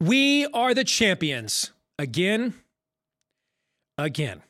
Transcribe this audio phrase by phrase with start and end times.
[0.00, 2.54] We are the champions again,
[3.96, 4.42] again.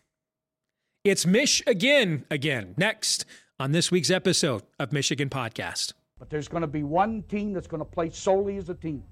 [1.04, 2.74] It's Mish again, again.
[2.76, 3.24] Next
[3.58, 5.94] on this week's episode of Michigan Podcast.
[6.18, 9.02] But there's going to be one team that's going to play solely as a team.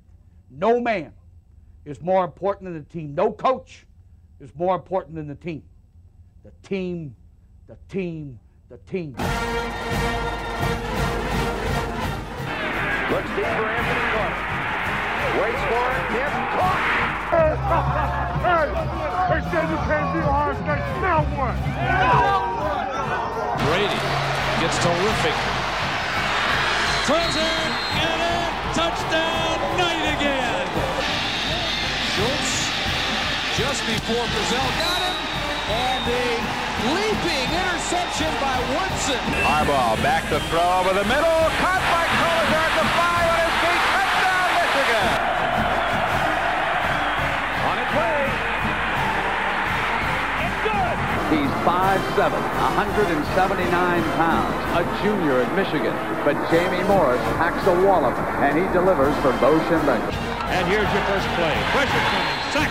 [0.51, 1.15] No man
[1.87, 3.15] is more important than the team.
[3.15, 3.87] No coach
[4.39, 5.63] is more important than the team.
[6.45, 7.17] The team,
[7.67, 9.13] the team, the team.
[9.13, 9.23] Looks
[13.31, 14.43] deep for Anthony Carter.
[15.41, 16.31] Waits for it.
[16.57, 16.97] Caught.
[18.47, 18.69] hey,
[19.29, 20.85] they said you can't be Ohio State.
[21.03, 21.57] Now what?
[23.67, 24.01] Brady
[24.63, 25.37] gets terrific.
[27.07, 27.71] Throws it,
[28.03, 28.39] and a
[28.75, 30.67] touchdown, Knight again.
[32.15, 32.67] Schultz
[33.59, 35.19] just before Brazil got him,
[35.71, 36.27] and a
[36.95, 39.23] leaping interception by Woodson.
[39.43, 41.41] Harbaugh back to throw over the middle.
[41.63, 43.83] Caught by Collier the five on his feet.
[43.95, 45.36] Touchdown, Michigan.
[47.97, 48.29] On its way.
[50.69, 50.97] Good.
[51.33, 53.27] He's 5'7", 179
[54.21, 55.95] pounds, a junior at Michigan.
[56.23, 60.15] But Jamie Morris packs a wallop, and he delivers for Bo Schembechler.
[60.53, 61.55] And here's your first play.
[61.75, 62.39] Pressure coming.
[62.55, 62.71] Sack.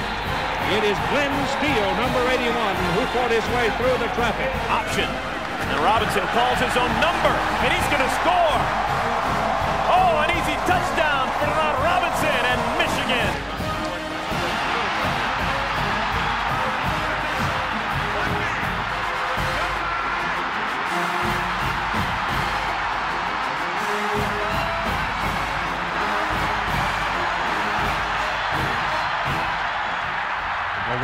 [0.73, 1.29] It is Glen
[1.59, 2.49] Steele, number 81,
[2.97, 4.49] who fought his way through the traffic.
[4.71, 5.05] Option.
[5.05, 8.59] And Robinson calls his own number, and he's going to score.
[9.93, 13.54] Oh, an easy touchdown for Ronald Robinson and Michigan.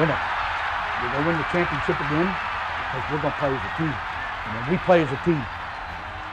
[0.09, 3.94] We're going to win the championship again because we're going to play as a team.
[4.45, 5.45] And when we play as a team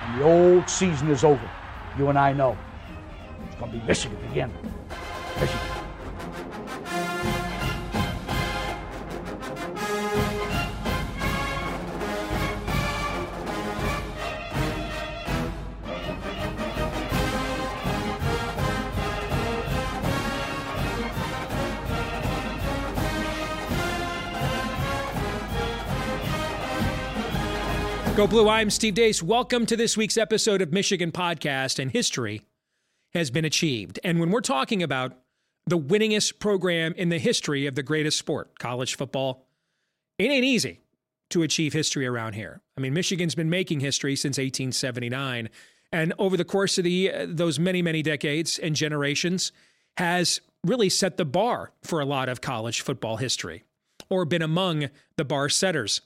[0.02, 1.50] and the old season is over,
[1.98, 2.56] you and I know
[3.46, 4.52] it's going to be Michigan again.
[5.38, 5.77] Michigan.
[28.18, 29.22] Go Blue, I'm Steve Deace.
[29.22, 32.42] Welcome to this week's episode of Michigan Podcast, and history
[33.14, 34.00] has been achieved.
[34.02, 35.16] And when we're talking about
[35.68, 39.46] the winningest program in the history of the greatest sport, college football,
[40.18, 40.80] it ain't easy
[41.30, 42.60] to achieve history around here.
[42.76, 45.48] I mean, Michigan's been making history since 1879,
[45.92, 49.52] and over the course of the uh, those many many decades and generations,
[49.96, 53.62] has really set the bar for a lot of college football history,
[54.10, 56.00] or been among the bar setters.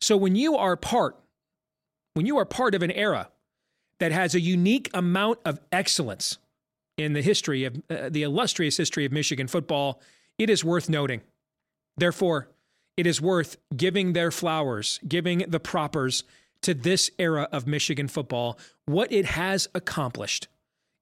[0.00, 1.16] So when you are part
[2.16, 3.28] when you are part of an era
[4.00, 6.38] that has a unique amount of excellence
[6.96, 10.00] in the history of uh, the illustrious history of Michigan football,
[10.38, 11.20] it is worth noting.
[11.98, 12.48] Therefore,
[12.96, 16.24] it is worth giving their flowers, giving the propers
[16.62, 18.58] to this era of Michigan football.
[18.86, 20.48] What it has accomplished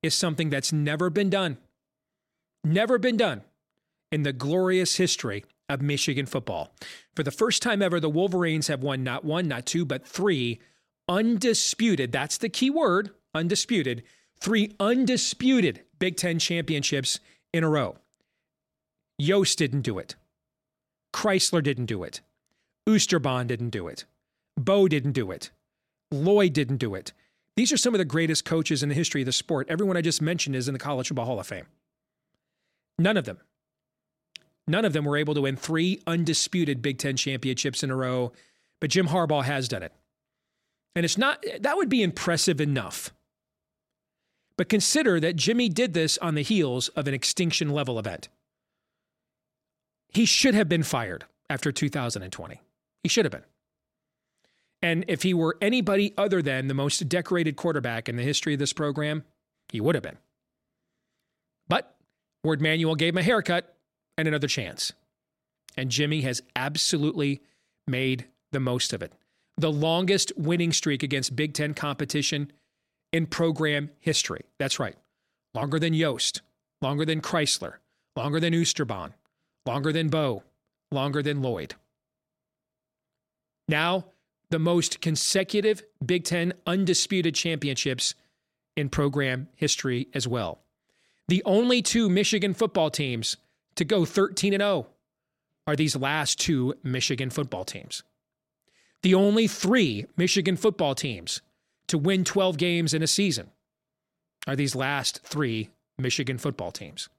[0.02, 1.58] is something that's never been done,
[2.64, 3.42] never been done
[4.10, 6.74] in the glorious history of Michigan football.
[7.14, 10.58] For the first time ever, the Wolverines have won not one, not two, but three
[11.08, 14.02] undisputed, that's the key word, undisputed,
[14.40, 17.20] three undisputed Big Ten championships
[17.52, 17.96] in a row.
[19.18, 20.16] Yost didn't do it.
[21.14, 22.20] Chrysler didn't do it.
[22.88, 24.04] Oosterbaan didn't do it.
[24.56, 25.50] Bo didn't do it.
[26.10, 27.12] Lloyd didn't do it.
[27.56, 29.68] These are some of the greatest coaches in the history of the sport.
[29.70, 31.66] Everyone I just mentioned is in the College Football Hall of Fame.
[32.98, 33.38] None of them.
[34.66, 38.32] None of them were able to win three undisputed Big Ten championships in a row,
[38.80, 39.92] but Jim Harbaugh has done it.
[40.94, 43.12] And it's not, that would be impressive enough.
[44.56, 48.28] But consider that Jimmy did this on the heels of an extinction level event.
[50.08, 52.60] He should have been fired after 2020.
[53.02, 53.44] He should have been.
[54.80, 58.60] And if he were anybody other than the most decorated quarterback in the history of
[58.60, 59.24] this program,
[59.70, 60.18] he would have been.
[61.68, 61.96] But
[62.44, 63.74] Warde Manuel gave him a haircut
[64.16, 64.92] and another chance.
[65.76, 67.42] And Jimmy has absolutely
[67.86, 69.12] made the most of it
[69.56, 72.52] the longest winning streak against Big Ten competition
[73.12, 74.42] in program history.
[74.58, 74.96] That's right.
[75.54, 76.42] Longer than Yost,
[76.82, 77.74] longer than Chrysler,
[78.16, 79.12] longer than Oosterbaan,
[79.66, 80.42] longer than Bo,
[80.90, 81.74] longer than Lloyd.
[83.68, 84.06] Now,
[84.50, 88.14] the most consecutive Big Ten undisputed championships
[88.76, 90.60] in program history as well.
[91.28, 93.36] The only two Michigan football teams
[93.76, 94.86] to go 13 and 0
[95.66, 98.02] are these last two Michigan football teams
[99.04, 101.42] the only three Michigan football teams
[101.88, 103.50] to win 12 games in a season
[104.46, 105.68] are these last three
[105.98, 107.10] Michigan football teams.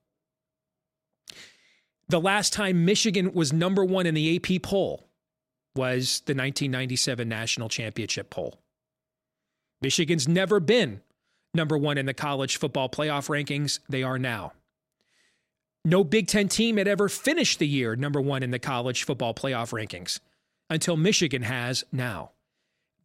[2.09, 5.05] The last time Michigan was number one in the AP poll
[5.75, 8.57] was the 1997 national championship poll.
[9.79, 11.01] Michigan's never been
[11.53, 13.79] number one in the college football playoff rankings.
[13.87, 14.53] They are now.
[15.83, 19.35] No Big Ten team had ever finished the year number one in the college football
[19.35, 20.19] playoff rankings
[20.69, 22.31] until Michigan has now.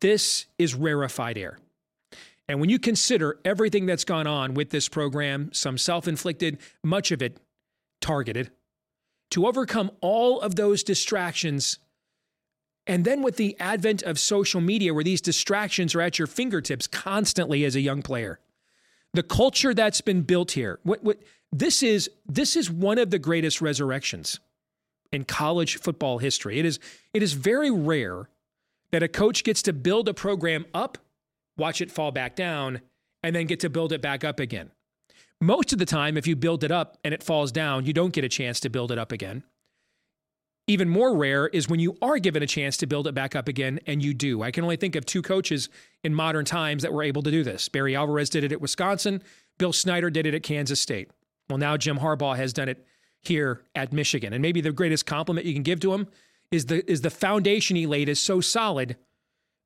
[0.00, 1.58] This is rarefied air.
[2.48, 7.12] And when you consider everything that's gone on with this program, some self inflicted, much
[7.12, 7.38] of it
[8.00, 8.50] targeted,
[9.30, 11.78] to overcome all of those distractions,
[12.86, 16.88] and then with the advent of social media where these distractions are at your fingertips
[16.88, 18.40] constantly as a young player,
[19.12, 21.18] the culture that's been built here, what, what,
[21.52, 24.40] this is this is one of the greatest resurrections
[25.12, 26.58] in college football history.
[26.58, 26.78] It is
[27.12, 28.28] it is very rare
[28.92, 30.98] that a coach gets to build a program up,
[31.56, 32.80] watch it fall back down,
[33.22, 34.70] and then get to build it back up again.
[35.40, 38.12] Most of the time, if you build it up and it falls down, you don't
[38.12, 39.42] get a chance to build it up again.
[40.66, 43.48] Even more rare is when you are given a chance to build it back up
[43.48, 44.42] again and you do.
[44.42, 45.68] I can only think of two coaches
[46.04, 47.68] in modern times that were able to do this.
[47.68, 49.22] Barry Alvarez did it at Wisconsin,
[49.58, 51.10] Bill Snyder did it at Kansas State.
[51.48, 52.86] Well, now Jim Harbaugh has done it
[53.22, 54.32] here at Michigan.
[54.32, 56.08] And maybe the greatest compliment you can give to him
[56.50, 58.96] is the is the foundation he laid is so solid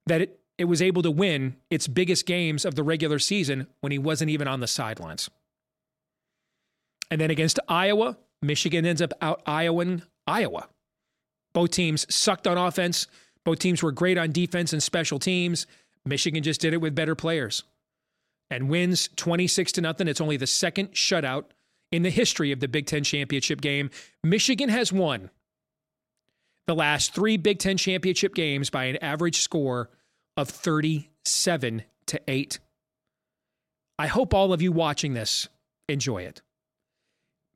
[0.06, 3.90] that it it was able to win its biggest games of the regular season when
[3.90, 5.28] he wasn't even on the sidelines.
[7.10, 10.68] And then against Iowa, Michigan ends up out Iowaing Iowa.
[11.54, 13.06] Both teams sucked on offense.
[13.44, 15.66] Both teams were great on defense and special teams.
[16.04, 17.64] Michigan just did it with better players
[18.50, 20.08] and wins 26 to nothing.
[20.08, 21.44] It's only the second shutout
[21.92, 23.90] in the history of the Big Ten championship game.
[24.22, 25.30] Michigan has won
[26.66, 29.90] the last three Big Ten championship games by an average score
[30.36, 32.58] of 37 to 8.
[33.98, 35.48] I hope all of you watching this
[35.88, 36.42] enjoy it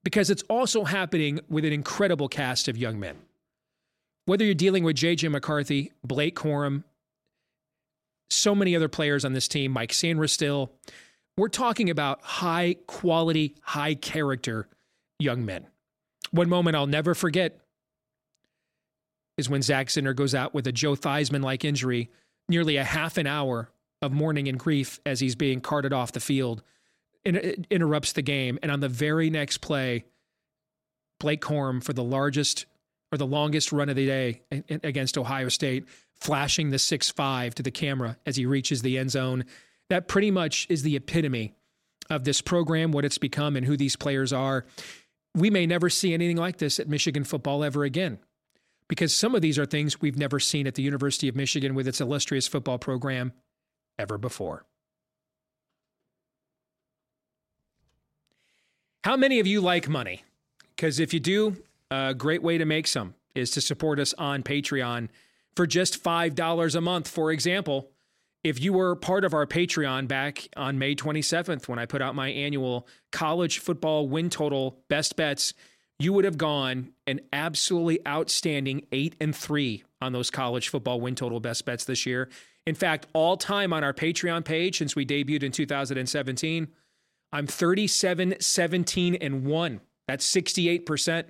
[0.04, 3.16] because it's also happening with an incredible cast of young men.
[4.26, 6.84] Whether you're dealing with JJ McCarthy, Blake Corum,
[8.30, 10.68] so many other players on this team, Mike Sainristil,
[11.38, 14.68] we're talking about high quality, high character
[15.18, 15.66] young men.
[16.32, 17.60] One moment I'll never forget
[19.38, 22.10] is when Zak Zinter goes out with a Joe Theismann like injury,
[22.48, 23.70] nearly a half an hour
[24.02, 26.62] of mourning and grief as he's being carted off the field,
[27.24, 27.36] and
[27.70, 28.58] interrupts the game.
[28.62, 30.04] And on the very next play,
[31.20, 32.66] Blake Corum for the largest
[33.12, 34.42] or the longest run of the day
[34.82, 35.86] against Ohio State,
[36.20, 39.44] flashing the 6 5 to the camera as he reaches the end zone.
[39.88, 41.54] That pretty much is the epitome
[42.10, 44.66] of this program, what it's become, and who these players are.
[45.34, 48.18] We may never see anything like this at Michigan football ever again
[48.88, 51.86] because some of these are things we've never seen at the University of Michigan with
[51.86, 53.32] its illustrious football program
[53.98, 54.64] ever before.
[59.04, 60.24] How many of you like money?
[60.74, 61.56] Because if you do,
[61.90, 65.08] a great way to make some is to support us on Patreon
[65.54, 67.08] for just $5 a month.
[67.08, 67.90] For example,
[68.44, 72.14] if you were part of our Patreon back on May 27th when I put out
[72.14, 75.54] my annual college football win total best bets,
[75.98, 81.14] you would have gone an absolutely outstanding eight and three on those college football win
[81.14, 82.28] total best bets this year.
[82.66, 86.68] In fact, all time on our Patreon page since we debuted in 2017,
[87.32, 89.80] I'm 37, 17, and one.
[90.06, 91.24] That's 68%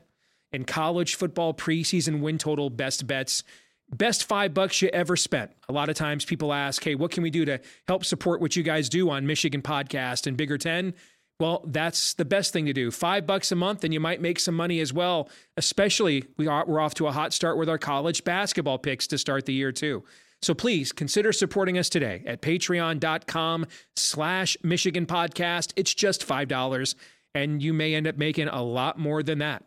[0.53, 3.43] in college football preseason win total best bets.
[3.91, 5.51] Best five bucks you ever spent.
[5.69, 8.55] A lot of times people ask, hey, what can we do to help support what
[8.55, 10.93] you guys do on Michigan Podcast and Bigger 10?
[11.41, 12.91] Well, that's the best thing to do.
[12.91, 15.31] Five bucks a month, and you might make some money as well.
[15.57, 19.19] Especially, we are, we're off to a hot start with our college basketball picks to
[19.19, 20.05] start the year, too.
[20.43, 23.67] So please consider supporting us today at patreon.com
[23.97, 25.73] slash Michigan Podcast.
[25.77, 26.95] It's just $5,
[27.35, 29.65] and you may end up making a lot more than that.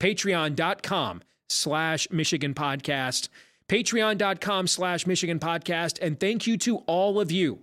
[0.00, 3.28] Patreon.com slash Michigan Podcast.
[3.68, 5.98] Patreon.com slash Michigan Podcast.
[6.02, 7.60] And thank you to all of you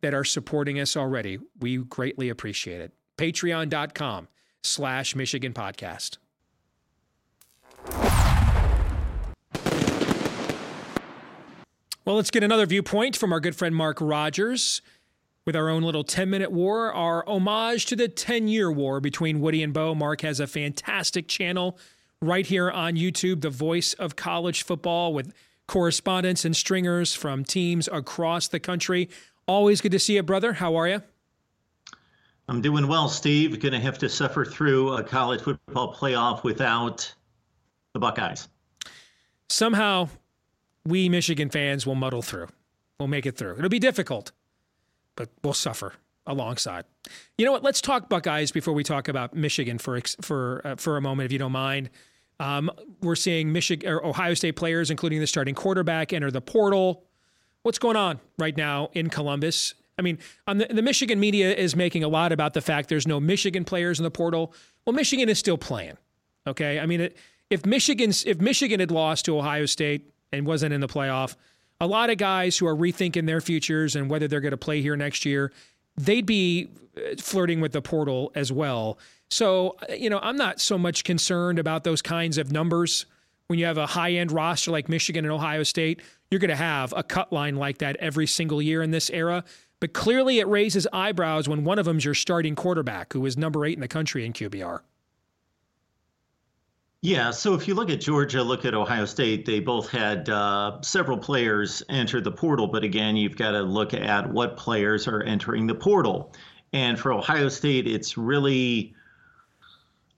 [0.00, 1.38] that are supporting us already.
[1.60, 2.92] We greatly appreciate it.
[3.16, 4.28] Patreon.com
[4.62, 6.18] slash Michigan Podcast.
[12.04, 14.82] Well, let's get another viewpoint from our good friend Mark Rogers
[15.44, 19.40] with our own little 10 minute war, our homage to the 10 year war between
[19.40, 19.94] Woody and Bo.
[19.94, 21.78] Mark has a fantastic channel
[22.22, 25.34] right here on YouTube, the voice of college football with
[25.66, 29.10] correspondents and stringers from teams across the country.
[29.46, 30.54] Always good to see you, brother.
[30.54, 31.02] How are you?
[32.48, 33.58] I'm doing well, Steve.
[33.60, 37.12] Going to have to suffer through a college football playoff without
[37.92, 38.48] the Buckeyes.
[39.48, 40.08] Somehow,
[40.86, 42.48] we Michigan fans will muddle through.
[42.98, 43.58] We'll make it through.
[43.58, 44.32] It'll be difficult,
[45.16, 45.94] but we'll suffer.
[46.26, 46.84] alongside.
[47.36, 47.62] You know what?
[47.62, 51.32] Let's talk Buckeyes before we talk about Michigan for for uh, for a moment, if
[51.32, 51.90] you don't mind.
[52.42, 52.72] Um,
[53.02, 57.04] we're seeing Michigan Ohio State players, including the starting quarterback, enter the portal.
[57.62, 59.74] What's going on right now in Columbus?
[59.96, 60.18] I mean,
[60.48, 64.00] the, the Michigan media is making a lot about the fact there's no Michigan players
[64.00, 64.52] in the portal.
[64.84, 65.96] Well, Michigan is still playing.
[66.44, 67.16] Okay, I mean, it,
[67.48, 71.36] if Michigan's if Michigan had lost to Ohio State and wasn't in the playoff,
[71.80, 74.82] a lot of guys who are rethinking their futures and whether they're going to play
[74.82, 75.52] here next year,
[75.96, 78.98] they'd be uh, flirting with the portal as well.
[79.32, 83.06] So, uh, you know, I'm not so much concerned about those kinds of numbers.
[83.46, 86.56] When you have a high end roster like Michigan and Ohio State, you're going to
[86.56, 89.42] have a cut line like that every single year in this era.
[89.80, 93.64] But clearly, it raises eyebrows when one of them's your starting quarterback, who is number
[93.64, 94.80] eight in the country in QBR.
[97.00, 100.80] Yeah, so if you look at Georgia, look at Ohio State, they both had uh,
[100.82, 102.68] several players enter the portal.
[102.68, 106.32] But again, you've got to look at what players are entering the portal.
[106.72, 108.94] And for Ohio State, it's really,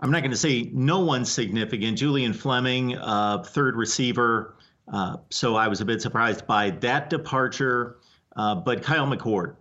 [0.01, 1.99] I'm not going to say no one significant.
[1.99, 4.57] Julian Fleming, uh, third receiver.
[4.93, 7.97] Uh, so I was a bit surprised by that departure.
[8.37, 9.57] Uh, but Kyle McCord.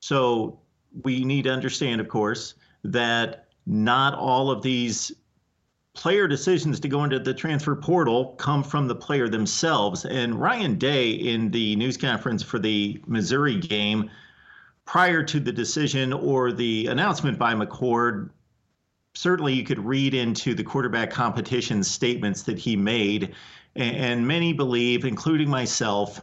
[0.00, 0.58] So
[1.02, 5.12] we need to understand, of course, that not all of these
[5.94, 10.04] player decisions to go into the transfer portal come from the player themselves.
[10.04, 14.10] And Ryan Day, in the news conference for the Missouri game,
[14.84, 18.30] prior to the decision or the announcement by McCord,
[19.16, 23.34] certainly you could read into the quarterback competition statements that he made.
[23.74, 26.20] And many believe, including myself,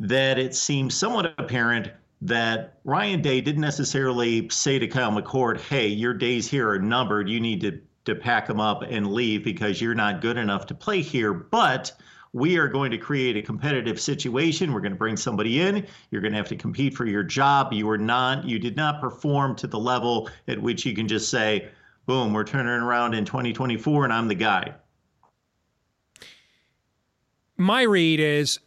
[0.00, 1.90] that it seems somewhat apparent
[2.22, 7.28] that Ryan Day didn't necessarily say to Kyle McCord, hey, your days here are numbered.
[7.28, 10.74] You need to to pack them up and leave because you're not good enough to
[10.74, 11.34] play here.
[11.34, 11.92] But
[12.32, 14.72] we are going to create a competitive situation.
[14.72, 15.86] We're going to bring somebody in.
[16.10, 17.72] You're going to have to compete for your job.
[17.72, 21.30] You are not, you did not perform to the level at which you can just
[21.30, 21.68] say,
[22.06, 24.74] boom, we're turning around in 2024 and I'm the guy.
[27.56, 28.58] My read is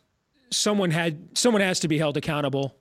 [0.51, 2.75] someone had someone has to be held accountable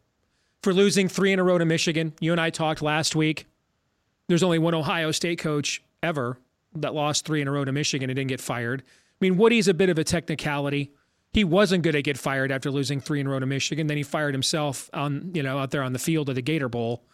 [0.62, 2.12] for losing three in a row to Michigan.
[2.20, 3.46] You and I talked last week.
[4.26, 6.38] There's only one Ohio State coach ever
[6.74, 8.82] that lost three in a row to Michigan and didn't get fired.
[8.86, 10.92] I mean, Woody's a bit of a technicality.
[11.32, 13.86] He wasn't going to get fired after losing three in a row to Michigan.
[13.86, 16.68] Then he fired himself on, you know, out there on the field of the Gator
[16.68, 17.04] Bowl.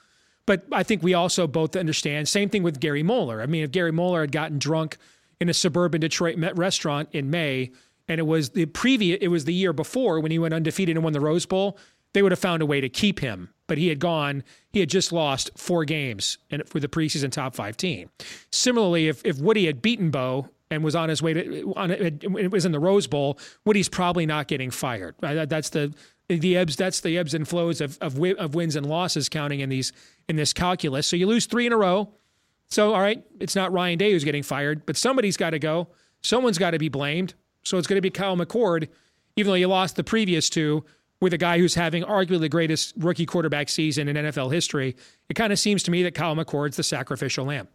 [0.47, 2.29] But I think we also both understand.
[2.29, 3.41] Same thing with Gary Moeller.
[3.41, 4.99] I mean, if Gary Moeller had gotten drunk
[5.41, 7.71] in a suburban Detroit restaurant in May,
[8.09, 11.05] and it was the previous, it was the year before when he went undefeated and
[11.05, 11.79] won the Rose Bowl,
[12.13, 13.51] they would have found a way to keep him.
[13.67, 17.55] But he had gone, he had just lost four games and for the preseason top
[17.55, 18.11] five team.
[18.53, 22.51] Similarly, if, if Woody had beaten Bo and was on his way to, on it
[22.51, 25.15] was in the Rose Bowl, Woody's probably not getting fired.
[25.21, 25.95] That's the,
[26.29, 29.69] the ebbs, that's the ebbs and flows of, of, of wins and losses counting in
[29.69, 29.93] these,
[30.29, 31.07] in this calculus.
[31.07, 32.13] So you lose three in a row.
[32.69, 35.89] So, all right, it's not Ryan Day who's getting fired, but somebody's got to go.
[36.23, 37.35] Someone's got to be blamed.
[37.63, 38.89] So it's going to be Kyle McCord,
[39.37, 40.85] even though you lost the previous two
[41.21, 44.97] with a guy who's having arguably the greatest rookie quarterback season in NFL history,
[45.29, 47.69] it kind of seems to me that Kyle McCord's the sacrificial lamb.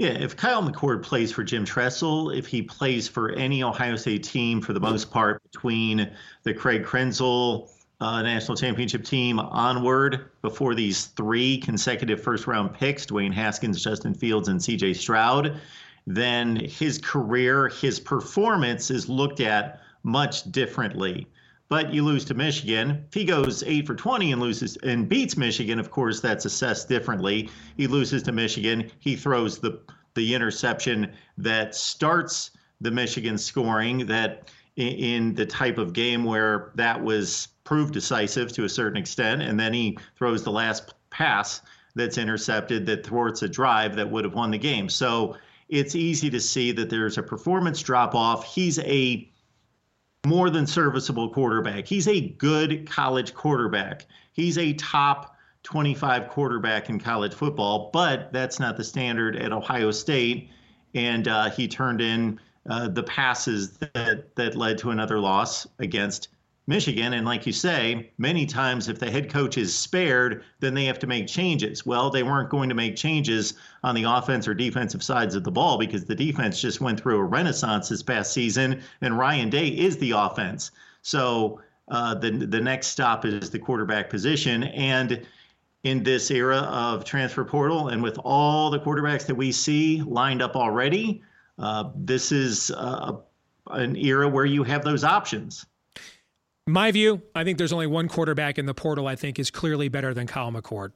[0.00, 4.24] Yeah, if Kyle McCord plays for Jim Tressel, if he plays for any Ohio State
[4.24, 6.10] team for the most part between
[6.42, 7.68] the Craig Krenzel
[8.00, 14.14] uh, national championship team onward before these three consecutive first round picks, Dwayne Haskins, Justin
[14.14, 15.60] Fields, and CJ Stroud,
[16.06, 21.26] then his career, his performance is looked at much differently
[21.70, 23.04] but you lose to Michigan.
[23.08, 26.88] If he goes eight for 20 and loses and beats Michigan, of course, that's assessed
[26.88, 27.48] differently.
[27.76, 28.90] He loses to Michigan.
[28.98, 29.80] He throws the
[30.14, 32.50] the interception that starts
[32.80, 38.64] the Michigan scoring that in the type of game where that was proved decisive to
[38.64, 41.62] a certain extent, and then he throws the last pass
[41.94, 44.88] that's intercepted that thwarts a drive that would have won the game.
[44.88, 45.36] So
[45.68, 48.44] it's easy to see that there's a performance drop off.
[48.44, 49.29] He's a
[50.26, 51.86] more than serviceable quarterback.
[51.86, 54.06] He's a good college quarterback.
[54.32, 59.90] He's a top 25 quarterback in college football, but that's not the standard at Ohio
[59.90, 60.50] State.
[60.94, 66.28] And uh, he turned in uh, the passes that, that led to another loss against
[66.70, 67.12] Michigan.
[67.12, 70.98] And like you say, many times if the head coach is spared, then they have
[71.00, 71.84] to make changes.
[71.84, 75.50] Well, they weren't going to make changes on the offense or defensive sides of the
[75.50, 79.68] ball because the defense just went through a renaissance this past season, and Ryan Day
[79.68, 80.70] is the offense.
[81.02, 85.26] So uh, the the next stop is the quarterback position, and
[85.82, 90.40] in this era of transfer portal, and with all the quarterbacks that we see lined
[90.40, 91.22] up already,
[91.58, 93.16] uh, this is uh,
[93.70, 95.66] an era where you have those options.
[96.66, 99.88] My view, I think there's only one quarterback in the portal I think is clearly
[99.88, 100.92] better than Kyle McCord.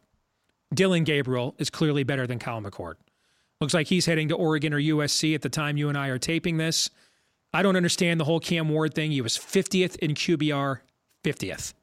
[0.73, 2.95] Dillon Gabriel is clearly better than Kyle McCord.
[3.61, 6.19] Looks like he's heading to Oregon or USC at the time you and I are
[6.19, 6.91] taping this.
[7.53, 9.11] I don't understand the whole Cam Ward thing.
[9.13, 10.81] He was 50th in QBR,
[11.23, 11.75] 50th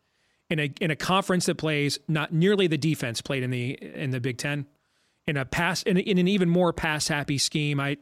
[0.51, 4.11] in a in a conference that plays not nearly the defense played in the in
[4.11, 4.67] the Big Ten,
[5.25, 7.79] in a pass in, in an even more pass happy scheme.
[7.79, 7.97] I,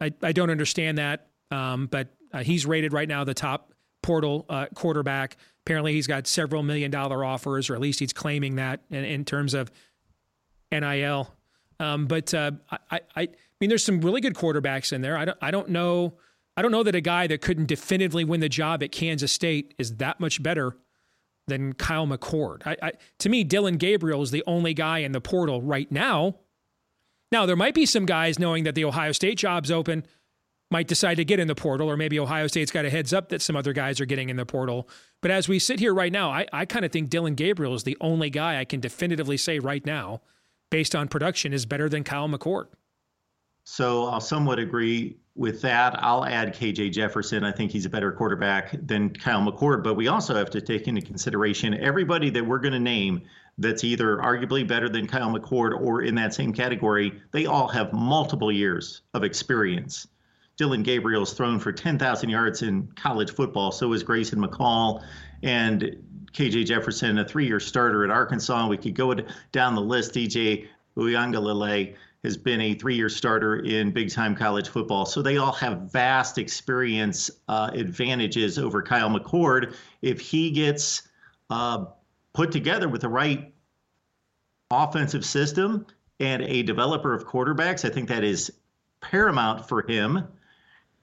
[0.00, 1.28] I I don't understand that.
[1.50, 3.72] Um, but uh, he's rated right now the top
[4.10, 5.36] portal uh, quarterback.
[5.64, 9.24] Apparently, he's got several million dollar offers, or at least he's claiming that in, in
[9.24, 9.70] terms of
[10.72, 11.32] NIL.
[11.78, 13.28] Um, but uh, I, I, I
[13.60, 15.16] mean, there's some really good quarterbacks in there.
[15.16, 16.14] I don't, I don't know.
[16.56, 19.74] I don't know that a guy that couldn't definitively win the job at Kansas State
[19.78, 20.76] is that much better
[21.46, 22.62] than Kyle McCord.
[22.66, 26.34] I, I, to me, Dillon Gabriel is the only guy in the portal right now.
[27.30, 30.04] Now, there might be some guys knowing that the Ohio State job's open
[30.70, 33.28] might decide to get in the portal, or maybe Ohio State's got a heads up
[33.30, 34.88] that some other guys are getting in the portal.
[35.20, 37.82] But as we sit here right now, I, I kind of think Dillon Gabriel is
[37.82, 40.20] the only guy I can definitively say right now,
[40.70, 42.66] based on production, is better than Kyle McCord.
[43.64, 46.02] So I'll somewhat agree with that.
[46.02, 47.44] I'll add KJ Jefferson.
[47.44, 50.88] I think he's a better quarterback than Kyle McCord, but we also have to take
[50.88, 53.22] into consideration everybody that we're going to name
[53.58, 57.20] that's either arguably better than Kyle McCord or in that same category.
[57.32, 60.06] They all have multiple years of experience.
[60.60, 63.72] Dillon Gabriel's thrown for 10,000 yards in college football.
[63.72, 65.02] So is Grayson McCall
[65.42, 65.96] and
[66.34, 68.68] KJ Jefferson, a three year starter at Arkansas.
[68.68, 69.14] We could go
[69.52, 70.12] down the list.
[70.12, 70.66] DJ
[70.98, 75.06] Uiagalelei has been a three year starter in big time college football.
[75.06, 79.74] So they all have vast experience uh, advantages over Kyle McCord.
[80.02, 81.08] If he gets
[81.48, 81.86] uh,
[82.34, 83.50] put together with the right
[84.70, 85.86] offensive system
[86.20, 88.52] and a developer of quarterbacks, I think that is
[89.00, 90.28] paramount for him.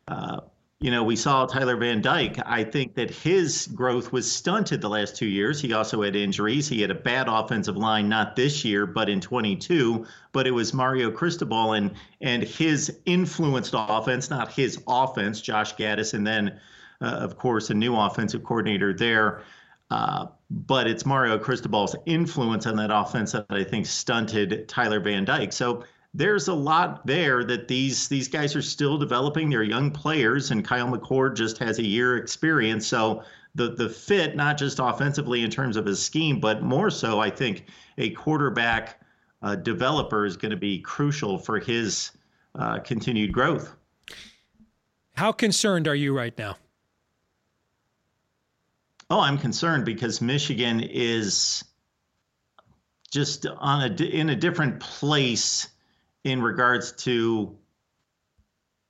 [0.07, 0.41] Uh,
[0.79, 2.37] you know, we saw Tyler Van Dyke.
[2.45, 5.59] I think that his growth was stunted the last two years.
[5.59, 6.67] He also had injuries.
[6.67, 10.05] He had a bad offensive line, not this year, but in 22.
[10.33, 15.41] But it was Mario Cristobal and and his influenced offense, not his offense.
[15.41, 16.59] Josh Gattis, and then,
[17.01, 19.41] uh, of course, a new offensive coordinator there.
[19.89, 25.25] Uh, but it's Mario Cristobal's influence on that offense that I think stunted Tyler Van
[25.25, 25.53] Dyke.
[25.53, 29.49] So there's a lot there that these these guys are still developing.
[29.49, 32.87] They're young players, and Kyle McCord just has a year experience.
[32.87, 33.23] So
[33.55, 37.29] the the fit, not just offensively in terms of his scheme, but more so, I
[37.29, 37.65] think
[37.97, 39.01] a quarterback
[39.41, 42.11] uh, developer is going to be crucial for his
[42.55, 43.75] uh, continued growth.
[45.15, 46.57] How concerned are you right now?
[49.09, 51.63] Oh, I'm concerned because Michigan is
[53.09, 55.69] just on a in a different place
[56.27, 57.57] in regards to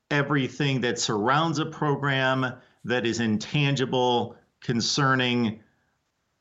[0.10, 2.52] everything that surrounds a program
[2.84, 5.60] that is intangible concerning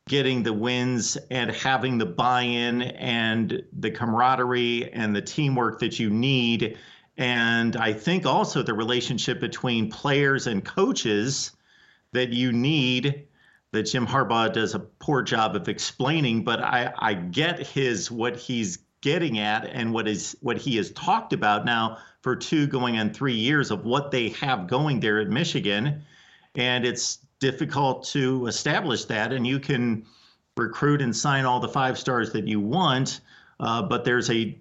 [0.08, 6.08] getting the wins and having the buy-in and the camaraderie and the teamwork that you
[6.08, 6.78] need.
[7.18, 11.52] And i think also the relationship between players and coaches
[12.12, 13.26] that you need
[13.72, 18.36] that jim harbaugh does a poor job of explaining but i, I get his what
[18.36, 22.98] he's getting at and what is what he has talked about now for two going
[22.98, 26.02] on three years of what they have going there at Michigan.
[26.56, 29.32] And it's difficult to establish that.
[29.32, 30.04] And you can
[30.56, 33.20] recruit and sign all the five stars that you want,
[33.60, 34.58] uh, but there's a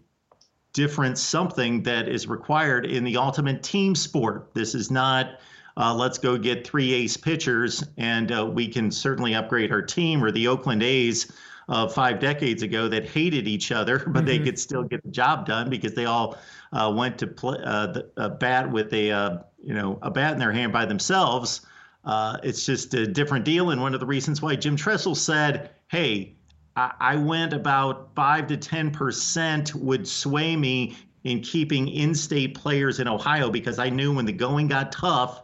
[0.74, 4.54] different something that is required in the ultimate team sport.
[4.54, 5.40] This is not
[5.76, 10.24] uh, let's go get three ace pitchers and uh, we can certainly upgrade our team
[10.24, 11.32] or the Oakland A's
[11.68, 14.26] uh, five decades ago that hated each other, but mm-hmm.
[14.26, 16.38] they could still get the job done because they all
[16.72, 20.34] uh, went to play uh, the, a bat with a uh, you know a bat
[20.34, 21.66] in their hand by themselves.
[22.04, 25.72] Uh, it's just a different deal, and one of the reasons why Jim Tressel said,
[25.88, 26.36] "Hey,
[26.76, 33.00] I, I went about five to ten percent would sway me." In keeping in-state players
[33.00, 35.42] in Ohio, because I knew when the going got tough,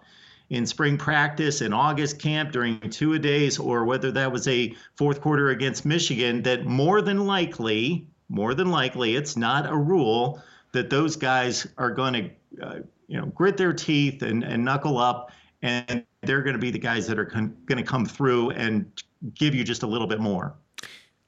[0.51, 4.75] in spring practice in August camp during two a days, or whether that was a
[4.95, 10.43] fourth quarter against Michigan, that more than likely, more than likely, it's not a rule
[10.73, 14.97] that those guys are going to, uh, you know, grit their teeth and, and knuckle
[14.97, 18.49] up, and they're going to be the guys that are con- going to come through
[18.51, 18.91] and
[19.33, 20.53] give you just a little bit more.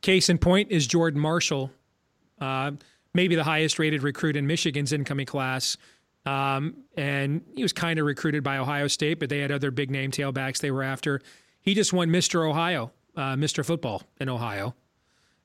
[0.02, 1.72] Case in point is Jordan Marshall,
[2.42, 2.72] uh,
[3.14, 5.78] maybe the highest rated recruit in Michigan's incoming class.
[6.26, 9.92] Um, and he was kind of recruited by Ohio State, but they had other big
[9.92, 11.22] name tailbacks they were after.
[11.62, 12.48] He just won Mr.
[12.48, 13.66] Ohio, uh, Mr.
[13.66, 14.76] Football in Ohio,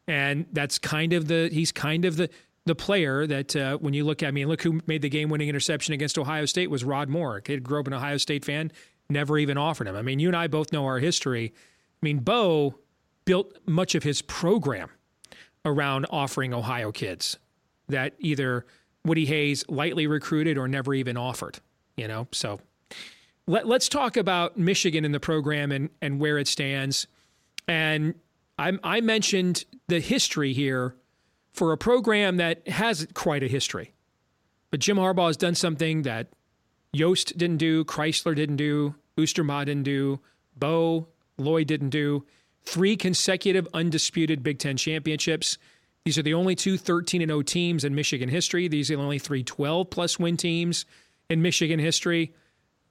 [0.07, 2.31] and that's kind of the he's kind of the
[2.65, 5.31] the player that uh, when you look at I mean look who made the game
[5.31, 7.41] winning interception against Ohio State was Rod Moore.
[7.41, 8.71] Kid grew up an Ohio State fan,
[9.09, 9.97] never even offered him.
[9.97, 11.53] I mean you and I both know our history.
[11.57, 12.79] I mean Bo
[13.25, 14.91] built much of his program
[15.65, 17.39] around offering Ohio kids
[17.89, 18.67] that either
[19.05, 21.61] Woody Hayes lightly recruited or never even offered,
[21.97, 22.29] you know?
[22.33, 22.61] So
[23.47, 27.07] let, us talk about Michigan in the program and, and where it stands.
[27.67, 28.15] And
[28.59, 30.95] I, I mentioned the history here
[31.53, 33.95] for a program that has quite a history.
[34.71, 36.29] But Jim Harbaugh has done something that
[36.93, 40.21] Yost didn't do, Chrysler didn't do, Oosterbaan didn't do,
[40.57, 41.09] Bo,
[41.39, 42.25] Lloyd didn't do.
[42.63, 45.57] Three consecutive undisputed Big Ten championships.
[46.05, 48.69] These are the only two 13 and 0 teams in Michigan history.
[48.69, 50.85] These are the only three 12 plus win teams
[51.29, 52.35] in Michigan history.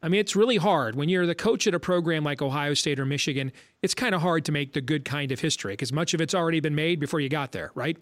[0.02, 3.00] I mean, it's really hard when you're the coach at a program like Ohio State
[3.00, 3.52] or Michigan.
[3.82, 6.36] It's kind of hard to make the good kind of history because much of it's
[6.36, 7.98] already been made before you got there, right?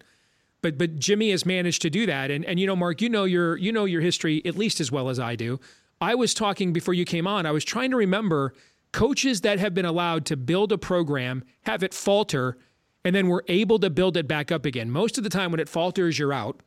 [0.60, 3.24] But but Jimmy has managed to do that, and and you know, Mark, you know
[3.24, 5.58] your you know your history at least as well as I do.
[6.00, 7.46] I was talking before you came on.
[7.46, 8.52] I was trying to remember
[8.92, 12.58] coaches that have been allowed to build a program, have it falter,
[13.06, 14.90] and then we're able to build it back up again.
[14.90, 16.60] Most of the time, when it falters, you're out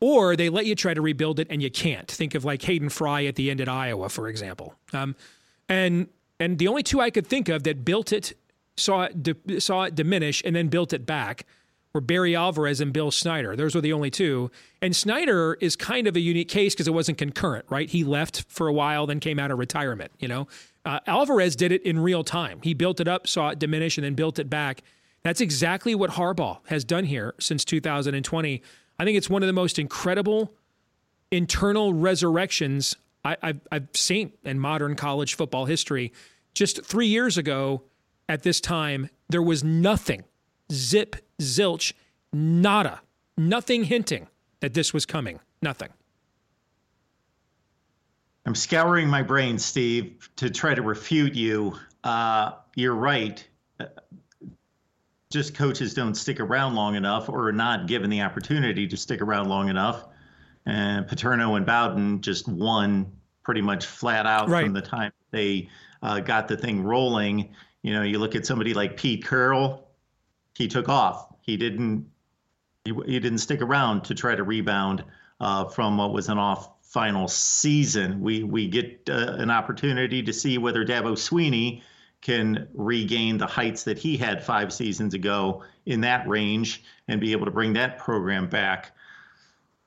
[0.00, 2.06] or they let you try to rebuild it and you can't.
[2.06, 4.74] Think of like Hayden Fry at the end at Iowa, for example.
[4.92, 5.16] Um,
[5.66, 8.34] and and the only two I could think of that built it,
[8.76, 11.46] saw it di- saw it diminish, and then built it back
[11.94, 13.56] were Barry Alvarez and Bill Snyder.
[13.56, 14.50] Those were the only two.
[14.82, 17.88] And Snyder is kind of a unique case because it wasn't concurrent, right?
[17.88, 20.12] He left for a while, then came out of retirement.
[20.18, 20.48] You know,
[20.84, 22.60] uh, Alvarez did it in real time.
[22.62, 24.82] He built it up, saw it diminish, and then built it back.
[25.22, 28.62] That's exactly what Harbaugh has done here since 2020
[28.98, 30.52] I think it's one of the most incredible
[31.30, 36.12] internal resurrections I, have I've seen in modern college football history.
[36.54, 37.82] Just three years ago,
[38.28, 40.24] at this time, there was nothing,
[40.72, 41.92] zip, zilch,
[42.32, 43.00] nada,
[43.36, 44.28] nothing hinting
[44.60, 45.40] that this was coming.
[45.62, 45.90] Nothing.
[48.46, 51.76] I'm scouring my brain, Steve, to try to refute you.
[52.02, 53.46] Uh, you're right
[55.30, 59.20] just coaches don't stick around long enough or are not given the opportunity to stick
[59.20, 60.06] around long enough.
[60.64, 63.12] And Paterno and Bowden just won
[63.42, 64.64] pretty much flat out right.
[64.64, 65.68] from the time they
[66.02, 67.54] uh, got the thing rolling.
[67.82, 69.88] You know, you look at somebody like Pete Carroll,
[70.56, 71.32] he took off.
[71.40, 72.06] He didn't.
[72.84, 75.04] He, he didn't stick around to try to rebound
[75.40, 78.20] uh, from what was an off final season.
[78.20, 81.82] We we get uh, an opportunity to see whether Dabo Swinney
[82.20, 87.32] can regain the heights that he had five seasons ago in that range and be
[87.32, 88.92] able to bring that program back.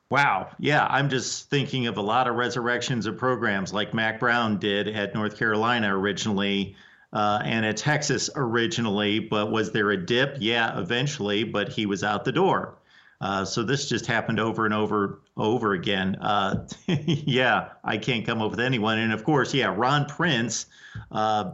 [0.09, 0.49] Wow.
[0.59, 4.87] Yeah, I'm just thinking of a lot of resurrections of programs like Mack Brown did
[4.87, 6.75] at North Carolina originally
[7.13, 9.19] uh, and at Texas originally.
[9.19, 10.37] But was there a dip?
[10.39, 12.77] Yeah, eventually, but he was out the door.
[13.21, 16.15] Uh, so this just happened over and over over again.
[16.15, 18.97] Uh, yeah, I can't come up with anyone.
[18.97, 20.65] And of course, yeah, Ron Prince
[21.11, 21.51] uh,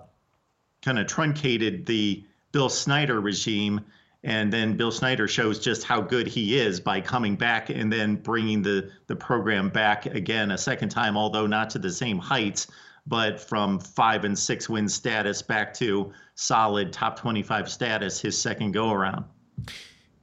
[0.84, 3.82] kind of truncated the Bill Snyder regime.
[4.24, 8.16] And then Bill Snyder shows just how good he is by coming back and then
[8.16, 12.68] bringing the, the program back again a second time, although not to the same heights,
[13.06, 18.72] but from five and six win status back to solid top 25 status his second
[18.72, 19.24] go around.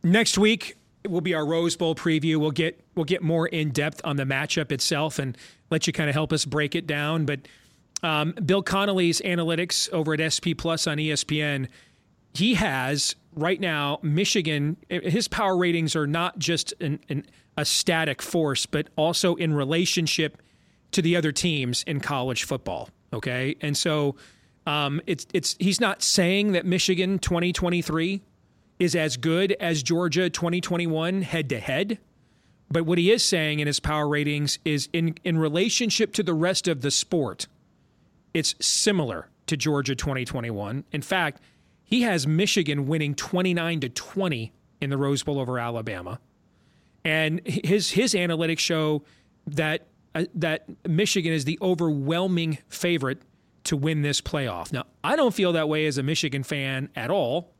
[0.02, 0.76] Next week
[1.08, 2.36] will be our Rose Bowl preview.
[2.36, 5.36] We'll get we'll get more in depth on the matchup itself and
[5.70, 7.24] let you kind of help us break it down.
[7.24, 7.40] But
[8.04, 11.68] um, Bill Connelly's analytics over at SP Plus on ESPN,
[12.34, 14.76] he has right now Michigan.
[14.88, 20.42] His power ratings are not just an, an, a static force, but also in relationship
[20.92, 22.90] to the other teams in college football.
[23.12, 24.16] Okay, and so
[24.66, 28.20] um, it's it's he's not saying that Michigan 2023
[28.78, 31.98] is as good as Georgia 2021 head to head.
[32.70, 36.34] But what he is saying in his power ratings is in, in relationship to the
[36.34, 37.46] rest of the sport,
[38.34, 40.84] it's similar to Georgia 2021.
[40.92, 41.40] In fact,
[41.84, 46.18] he has Michigan winning 29 to 20 in the Rose Bowl over Alabama.
[47.04, 49.04] And his his analytics show
[49.46, 53.22] that uh, that Michigan is the overwhelming favorite
[53.64, 54.72] to win this playoff.
[54.72, 57.52] Now, I don't feel that way as a Michigan fan at all,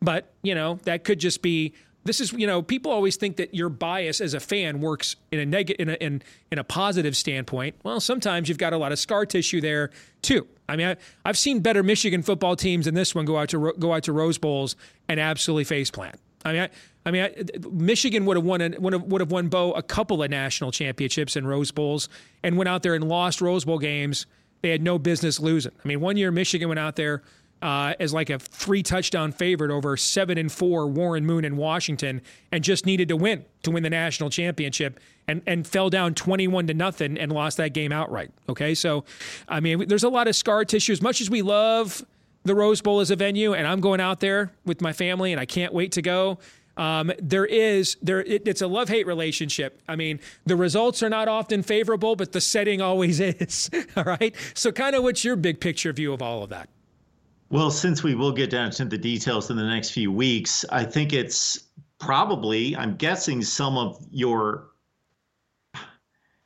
[0.00, 1.74] but you know, that could just be
[2.08, 5.38] this is you know people always think that your bias as a fan works in
[5.38, 8.90] a negative in a, in, in a positive standpoint well sometimes you've got a lot
[8.90, 9.90] of scar tissue there
[10.22, 13.50] too i mean I, have seen better michigan football teams than this one go out
[13.50, 14.74] to go out to rose bowls
[15.08, 16.70] and absolutely face plant i mean I,
[17.06, 17.32] I mean, I,
[17.70, 21.36] Michigan would have won would have, would have won Bo a couple of national championships
[21.36, 22.10] and Rose Bowls,
[22.42, 24.26] and went out there and lost Rose Bowl games.
[24.60, 25.72] They had no business losing.
[25.82, 27.22] I mean, one year Michigan went out there
[27.62, 32.22] uh, as like a three touchdown favorite over seven and four Warren Moon in Washington
[32.52, 36.68] and just needed to win to win the national championship and, and fell down 21
[36.68, 38.30] to nothing and lost that game outright.
[38.48, 38.74] Okay.
[38.74, 39.04] So,
[39.48, 40.92] I mean, there's a lot of scar tissue.
[40.92, 42.04] As much as we love
[42.44, 45.40] the Rose Bowl as a venue, and I'm going out there with my family and
[45.40, 46.38] I can't wait to go.
[46.76, 49.82] Um, there is there it, it's a love hate relationship.
[49.88, 53.68] I mean, the results are not often favorable, but the setting always is.
[53.96, 54.32] all right.
[54.54, 56.68] So, kind of, what's your big picture view of all of that?
[57.50, 60.84] Well, since we will get down to the details in the next few weeks, I
[60.84, 64.70] think it's probably, I'm guessing, some of your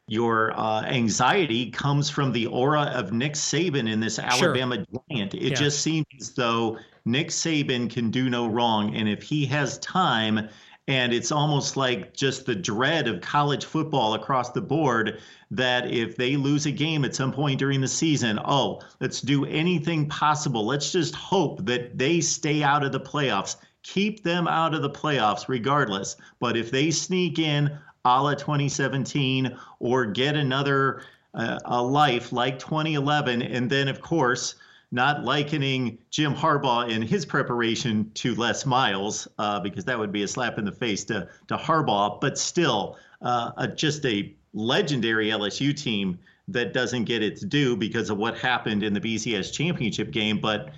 [0.09, 5.03] your uh, anxiety comes from the aura of Nick Saban in this Alabama sure.
[5.11, 5.35] giant.
[5.35, 5.55] It yeah.
[5.55, 10.49] just seems as though Nick Saban can do no wrong, and if he has time,
[10.89, 16.17] and it's almost like just the dread of college football across the board that if
[16.17, 20.67] they lose a game at some point during the season, oh, let's do anything possible.
[20.67, 23.57] Let's just hope that they stay out of the playoffs.
[23.85, 26.17] Keep them out of the playoffs regardless.
[26.41, 31.03] But if they sneak in a la 2017 or get another
[31.35, 34.57] uh, a life like 2011, and then, of course,
[34.93, 40.23] not likening Jim Harbaugh in his preparation to Les Miles, uh, because that would be
[40.23, 45.29] a slap in the face to, to Harbaugh, but still uh, a, just a legendary
[45.29, 50.11] LSU team that doesn't get its due because of what happened in the BCS championship
[50.11, 50.71] game, but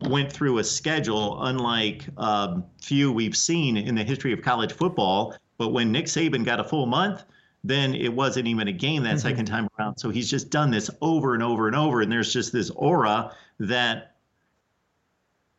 [0.00, 5.36] went through a schedule unlike um, few we've seen in the history of college football.
[5.58, 7.24] But when Nick Saban got a full month,
[7.62, 9.18] then it wasn't even a game that mm-hmm.
[9.18, 9.96] second time around.
[9.96, 12.02] So he's just done this over and over and over.
[12.02, 14.16] And there's just this aura that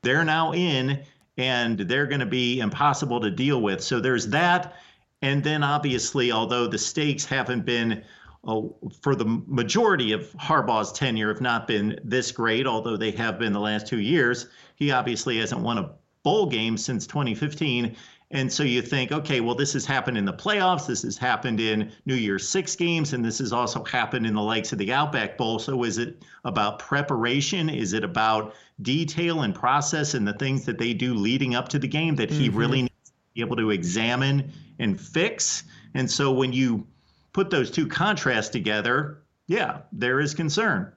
[0.02, 1.04] they're now in
[1.38, 3.84] and they're going to be impossible to deal with.
[3.84, 4.76] So there's that.
[5.22, 8.04] And then obviously, although the stakes haven't been
[8.46, 8.62] uh,
[9.02, 13.54] for the majority of Harbaugh's tenure have not been this great, although they have been
[13.54, 15.92] the last two years, he obviously hasn't won a
[16.24, 17.96] bowl game since 2015.
[18.36, 20.88] And so you think, okay, well, this has happened in the playoffs.
[20.88, 24.42] This has happened in New Year's Six games, and this has also happened in the
[24.42, 25.58] likes of the Outback Bowl.
[25.58, 27.70] So is it about preparation?
[27.70, 31.80] Is it about detail and process and the things that they do leading up to
[31.80, 32.58] the game that he mm-hmm.
[32.58, 35.64] really needs to be able to examine and fix?
[35.94, 36.86] And so when you
[37.32, 40.92] put those two contrasts together, yeah, there is concern.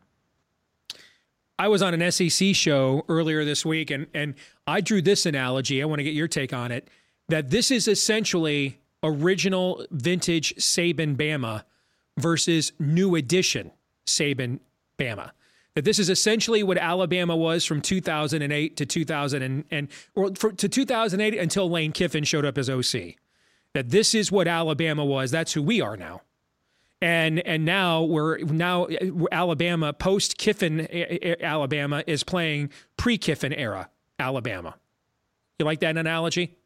[1.57, 4.35] I was on an SEC show earlier this week, and and
[4.67, 5.81] I drew this analogy.
[5.81, 6.89] I want to get your take on it
[7.29, 11.65] that this is essentially original vintage Saban Bama
[12.19, 13.71] versus new edition
[14.07, 14.61] Saban
[14.99, 15.31] Bama.
[15.75, 20.51] That this is essentially what Alabama was from 2008 to 2000 and, and or for,
[20.53, 23.15] to 2008 until Lane Kiffin showed up as OC.
[23.75, 25.31] That this is what Alabama was.
[25.31, 26.23] That's who we are now.
[27.01, 28.89] And and now we're now
[29.31, 30.89] Alabama post Kiffin
[31.41, 33.89] Alabama is playing pre Kiffin era
[34.19, 34.75] Alabama.
[35.61, 36.58] You like that analogy?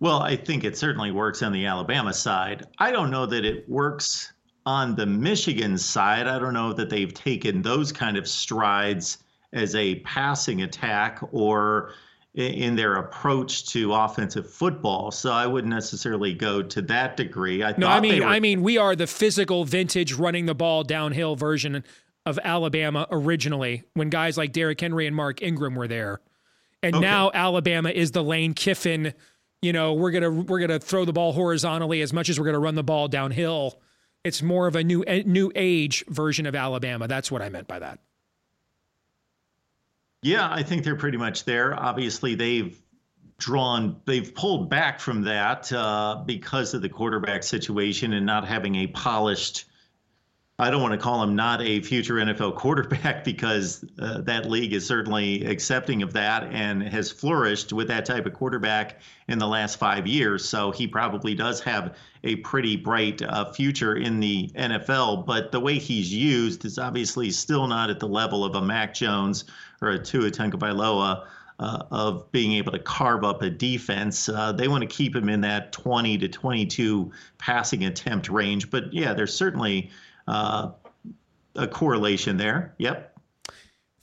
[0.00, 2.66] Well, I think it certainly works on the Alabama side.
[2.78, 4.32] I don't know that it works
[4.66, 6.26] on the Michigan side.
[6.26, 9.18] I don't know that they've taken those kind of strides
[9.52, 11.92] as a passing attack or
[12.34, 15.10] in their approach to offensive football.
[15.10, 17.62] So I wouldn't necessarily go to that degree.
[17.64, 20.84] I no, I mean, were- I mean, we are the physical, vintage, running the ball
[20.84, 21.82] downhill version
[22.24, 26.20] of Alabama originally, when guys like Derrick Henry and Mark Ingram were there,
[26.82, 27.02] and okay.
[27.02, 29.14] now Alabama is the Lane Kiffin
[29.62, 32.58] you know, we're gonna we're gonna throw the ball horizontally as much as we're gonna
[32.58, 33.80] run the ball downhill.
[34.24, 37.08] It's more of a new new age version of Alabama.
[37.08, 37.98] That's what I meant by that.
[40.22, 41.74] Yeah, I think they're pretty much there.
[41.78, 42.78] Obviously, they've
[43.38, 48.76] drawn, they've pulled back from that uh, because of the quarterback situation and not having
[48.76, 49.64] a polished
[50.60, 54.74] I don't want to call him not a future NFL quarterback because uh, that league
[54.74, 59.48] is certainly accepting of that and has flourished with that type of quarterback in the
[59.48, 60.46] last five years.
[60.46, 65.24] So he probably does have a pretty bright uh, future in the NFL.
[65.24, 68.92] But the way he's used is obviously still not at the level of a Mac
[68.92, 69.44] Jones
[69.80, 71.26] or a Tua Tagovailoa.
[71.58, 74.30] Uh, of being able to carve up a defense.
[74.30, 78.70] Uh, they want to keep him in that 20 to 22 passing attempt range.
[78.70, 79.90] But yeah, there's certainly
[80.30, 80.70] uh,
[81.56, 82.74] a correlation there.
[82.78, 83.18] Yep.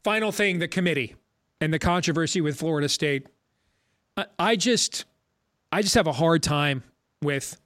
[0.04, 1.16] Final thing the committee
[1.62, 3.28] and the controversy with Florida State.
[4.18, 5.06] I, I just,
[5.72, 6.84] I just have a hard time
[7.22, 7.60] with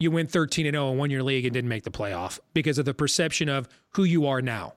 [0.00, 2.78] you win 13 and 0 in one year league and didn't make the playoff because
[2.78, 4.74] of the perception of who you are now.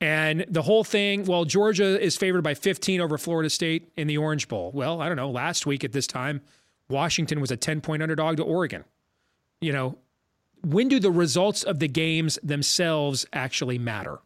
[0.00, 4.18] And the whole thing, well, Georgia is favored by 15 over Florida State in the
[4.18, 4.70] Orange Bowl.
[4.72, 5.30] Well, I don't know.
[5.30, 6.42] Last week at this time,
[6.88, 8.84] Washington was a 10 point underdog to Oregon.
[9.60, 9.98] You know,
[10.62, 14.18] when do the results of the games themselves actually matter?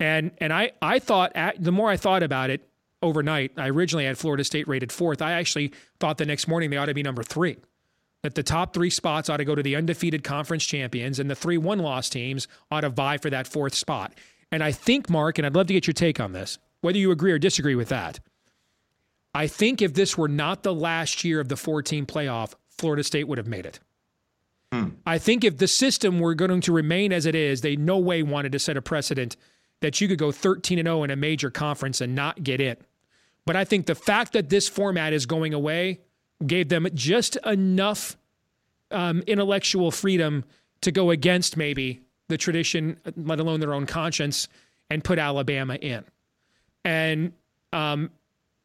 [0.00, 2.68] And and I I thought the more I thought about it
[3.02, 5.22] overnight, I originally had Florida State rated fourth.
[5.22, 7.58] I actually thought the next morning they ought to be number three.
[8.22, 11.34] That the top three spots ought to go to the undefeated conference champions, and the
[11.34, 14.14] three one loss teams ought to vie for that fourth spot.
[14.50, 17.10] And I think, Mark, and I'd love to get your take on this, whether you
[17.10, 18.20] agree or disagree with that.
[19.34, 23.26] I think if this were not the last year of the 14 playoff, Florida State
[23.26, 23.80] would have made it.
[24.74, 24.88] Hmm.
[25.06, 28.22] I think if the system were going to remain as it is, they no way
[28.22, 29.36] wanted to set a precedent
[29.80, 32.76] that you could go 13 and 0 in a major conference and not get in.
[33.46, 36.00] But I think the fact that this format is going away
[36.44, 38.16] gave them just enough
[38.90, 40.44] um, intellectual freedom
[40.80, 44.48] to go against maybe the tradition, let alone their own conscience,
[44.90, 46.04] and put Alabama in.
[46.84, 47.32] And
[47.72, 48.10] um,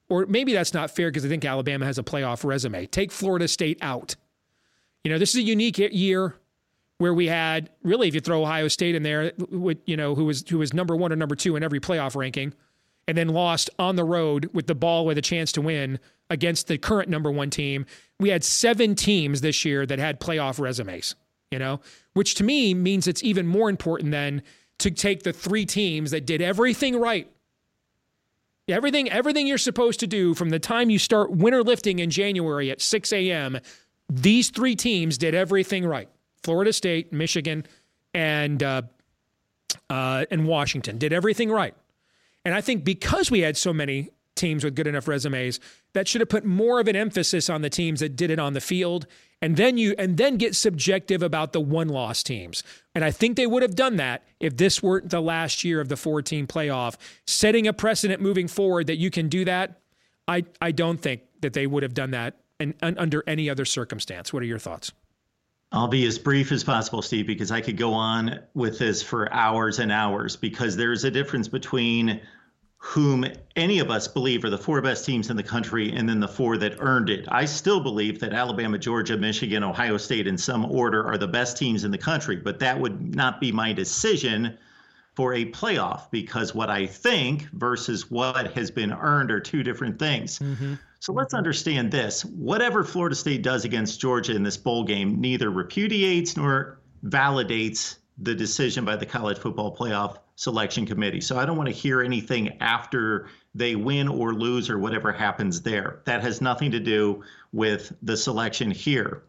[0.10, 2.88] or maybe that's not fair because I think Alabama has a playoff resume.
[2.88, 4.16] Take Florida State out.
[5.04, 6.36] You know, this is a unique year
[6.98, 9.32] where we had really, if you throw Ohio State in there,
[9.86, 12.54] you know, who was who was number one or number two in every playoff ranking,
[13.08, 16.68] and then lost on the road with the ball with a chance to win against
[16.68, 17.86] the current number one team.
[18.20, 21.16] We had seven teams this year that had playoff resumes.
[21.52, 21.80] You know,
[22.14, 24.44] which to me means it's even more important than
[24.80, 27.28] to take the three teams that did everything right
[28.72, 32.70] Everything, everything you're supposed to do from the time you start winter lifting in January
[32.72, 33.60] at 6 a.m.,
[34.10, 36.10] these three teams did everything right.
[36.44, 37.66] Florida State, Michigan,
[38.14, 38.82] and uh,
[39.90, 41.76] uh, and Washington did everything right.
[42.46, 45.60] And I think because we had so many teams with good enough resumes,
[45.94, 48.54] that should have put more of an emphasis on the teams that did it on
[48.54, 49.06] the field
[49.42, 52.64] and then you and then get subjective about the one loss teams.
[52.94, 55.88] And I think they would have done that if this weren't the last year of
[55.88, 56.96] the 14 playoff,
[57.26, 59.80] setting a precedent moving forward that you can do that.
[60.28, 63.66] I I don't think that they would have done that and, and under any other
[63.66, 64.34] circumstance.
[64.34, 64.92] What are your thoughts?
[65.72, 69.32] I'll be as brief as possible, Steve, because I could go on with this for
[69.32, 72.22] hours and hours because there's a difference between
[72.78, 76.20] whom any of us believe are the four best teams in the country and then
[76.20, 77.26] the four that earned it.
[77.30, 81.58] I still believe that Alabama, Georgia, Michigan, Ohio State, in some order, are the best
[81.58, 84.58] teams in the country, but that would not be my decision
[85.20, 90.00] for a playoff because what I think versus what has been earned are two different
[90.00, 90.40] things.
[90.40, 90.76] Mm-hmm.
[91.02, 92.24] So let's understand this.
[92.24, 98.34] Whatever Florida State does against Georgia in this bowl game neither repudiates nor validates the
[98.34, 101.20] decision by the college football playoff selection committee.
[101.20, 105.64] So I don't want to hear anything after they win or lose or whatever happens
[105.64, 106.00] there.
[106.06, 109.24] That has nothing to do with the selection here.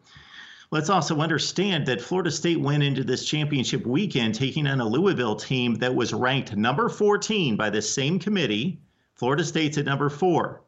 [0.71, 5.35] Let's also understand that Florida State went into this championship weekend taking on a Louisville
[5.35, 8.79] team that was ranked number 14 by the same committee.
[9.13, 10.61] Florida State's at number four.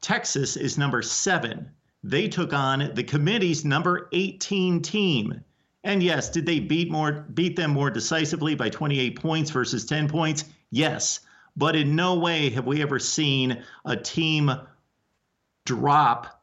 [0.00, 1.70] Texas is number seven.
[2.02, 5.44] They took on the committee's number 18 team.
[5.84, 10.08] And yes, did they beat more beat them more decisively by 28 points versus 10
[10.08, 10.44] points?
[10.70, 11.20] Yes.
[11.56, 14.50] But in no way have we ever seen a team
[15.64, 16.39] drop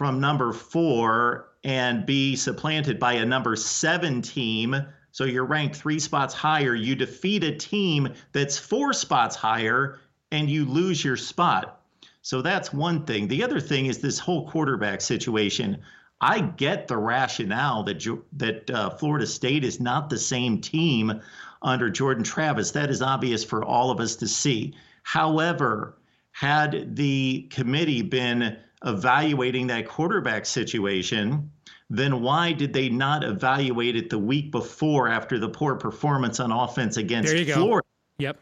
[0.00, 4.74] from number 4 and be supplanted by a number 7 team.
[5.12, 9.98] So you're ranked 3 spots higher, you defeat a team that's 4 spots higher
[10.32, 11.82] and you lose your spot.
[12.22, 13.28] So that's one thing.
[13.28, 15.76] The other thing is this whole quarterback situation.
[16.18, 18.02] I get the rationale that
[18.38, 21.20] that uh, Florida State is not the same team
[21.60, 22.70] under Jordan Travis.
[22.70, 24.74] That is obvious for all of us to see.
[25.02, 25.98] However,
[26.32, 31.50] had the committee been evaluating that quarterback situation,
[31.90, 36.52] then why did they not evaluate it the week before after the poor performance on
[36.52, 37.86] offense against Florida?
[38.18, 38.24] Go.
[38.24, 38.38] Yep.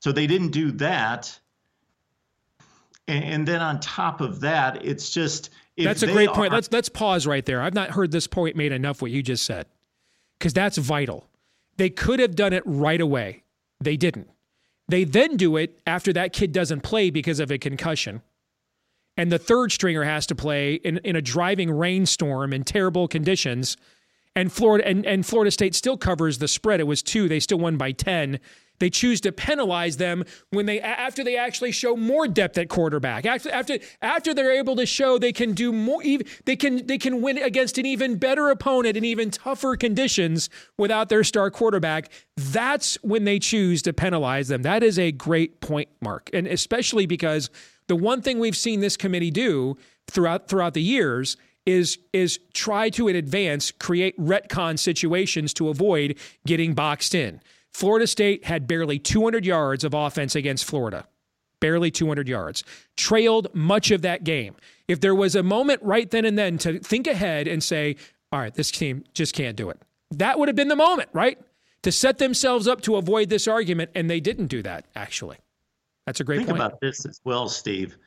[0.00, 1.38] So they didn't do that.
[3.08, 6.52] And, and then on top of that, it's just that's a great are, point.
[6.52, 7.60] Let's let's pause right there.
[7.60, 9.02] I've not heard this point made enough.
[9.02, 9.66] What you just said,
[10.38, 11.28] because that's vital.
[11.76, 13.42] They could have done it right away.
[13.80, 14.28] They didn't.
[14.88, 18.22] They then do it after that kid doesn't play because of a concussion.
[19.16, 23.76] And the third stringer has to play in, in a driving rainstorm in terrible conditions.
[24.34, 26.80] And Florida and, and Florida State still covers the spread.
[26.80, 27.28] It was two.
[27.28, 28.38] They still won by 10.
[28.78, 33.24] They choose to penalize them when they after they actually show more depth at quarterback.
[33.24, 36.02] After after after they're able to show they can do more
[36.44, 41.08] they can they can win against an even better opponent in even tougher conditions without
[41.08, 42.10] their star quarterback.
[42.36, 44.62] That's when they choose to penalize them.
[44.62, 46.28] That is a great point, Mark.
[46.32, 47.48] And especially because
[47.88, 49.76] the one thing we've seen this committee do
[50.08, 56.16] throughout throughout the years is is try to in advance create retcon situations to avoid
[56.46, 57.40] getting boxed in.
[57.72, 61.06] Florida State had barely 200 yards of offense against Florida.
[61.60, 62.64] Barely 200 yards.
[62.96, 64.56] Trailed much of that game.
[64.88, 67.96] If there was a moment right then and then to think ahead and say,
[68.32, 69.80] all right, this team just can't do it,
[70.10, 71.38] that would have been the moment, right?
[71.82, 75.36] To set themselves up to avoid this argument, and they didn't do that, actually.
[76.06, 76.48] That's a great point.
[76.48, 76.68] Think point.
[76.72, 77.98] about this as well, Steve.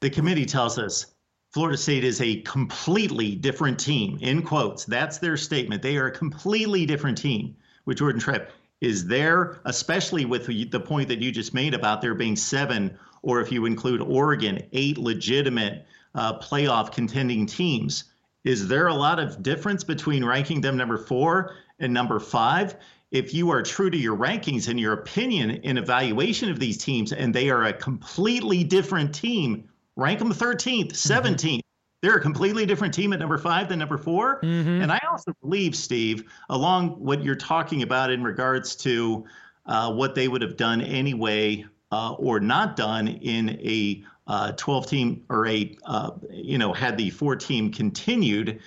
[0.00, 1.06] The committee tells us
[1.52, 4.84] Florida State is a completely different team, in quotes.
[4.84, 5.82] That's their statement.
[5.82, 8.48] They are a completely different team with Jordan Trepp
[8.82, 13.40] is there, especially with the point that you just made about there being seven or
[13.40, 15.86] if you include Oregon, eight legitimate
[16.16, 18.04] uh, playoff contending teams.
[18.44, 22.74] Is there a lot of difference between ranking them number four and number five?
[23.12, 27.12] If you are true to your rankings and your opinion in evaluation of these teams,
[27.12, 31.36] and they are a completely different team, rank them 13th, 17th.
[31.36, 31.58] Mm-hmm.
[32.00, 34.82] They're a completely different team at number five than number 4 mm-hmm.
[34.82, 39.24] And I also believe, Steve, along what you're talking about in regards to
[39.66, 44.86] uh, what they would have done anyway uh, or not done in a uh, 12
[44.86, 48.60] team or a, uh, you know, had the four team continued.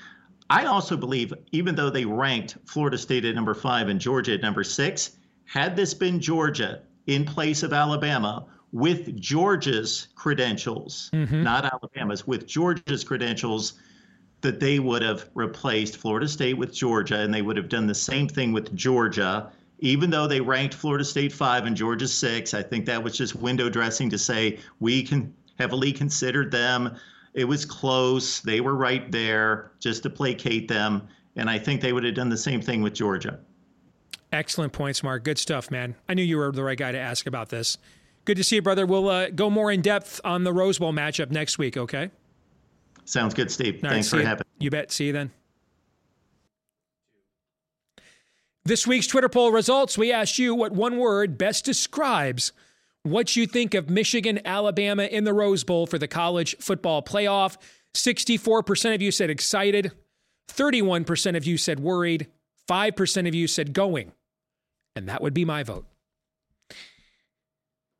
[0.49, 4.41] I also believe, even though they ranked Florida State at number five and Georgia at
[4.41, 11.43] number six, had this been Georgia in place of Alabama with Georgia's credentials, mm-hmm.
[11.43, 13.73] not Alabama's, with Georgia's credentials,
[14.41, 17.95] that they would have replaced Florida State with Georgia and they would have done the
[17.95, 22.63] same thing with Georgia even though they ranked Florida State five and Georgia six, I
[22.63, 26.95] think that was just window dressing to say we can heavily considered them.
[27.35, 28.39] It was close.
[28.39, 31.07] They were right there just to placate them.
[31.35, 33.39] And I think they would have done the same thing with Georgia.
[34.31, 35.23] Excellent points, Mark.
[35.23, 35.95] Good stuff, man.
[36.07, 37.77] I knew you were the right guy to ask about this.
[38.23, 38.85] Good to see you, brother.
[38.85, 42.09] We'll uh, go more in depth on the Rose Bowl matchup next week, okay?
[43.03, 43.83] Sounds good, Steve.
[43.83, 44.65] All Thanks right, for having me.
[44.65, 44.91] You bet.
[44.91, 45.31] See you then.
[48.63, 52.51] This week's Twitter poll results we asked you what one word best describes
[53.05, 57.55] what you think of Michigan, Alabama in the Rose Bowl for the college football playoff.
[57.93, 59.91] 64% of you said excited,
[60.51, 62.27] 31% of you said worried,
[62.67, 64.11] 5% of you said going.
[64.95, 65.85] And that would be my vote.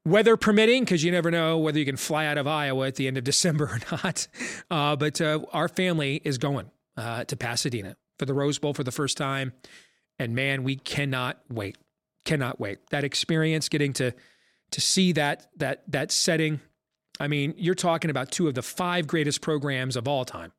[0.06, 3.08] Weather permitting, because you never know whether you can fly out of Iowa at the
[3.08, 4.28] end of December or not.
[4.72, 8.84] Uh, but uh, our family is going uh, to Pasadena for the Rose Bowl for
[8.84, 9.54] the first time.
[10.18, 11.78] And man, we cannot wait.
[12.24, 12.80] Cannot wait.
[12.90, 14.14] That experience, getting to
[14.72, 16.60] to see that that that setting.
[17.20, 20.52] I mean, you're talking about two of the five greatest programs of all time.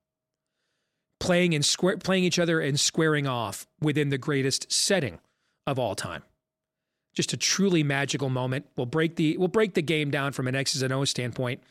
[1.21, 5.19] Playing and square, playing each other and squaring off within the greatest setting
[5.67, 6.23] of all time
[7.17, 8.67] just a truly magical moment.
[8.77, 11.63] We'll break the we'll break the game down from an X's and O's standpoint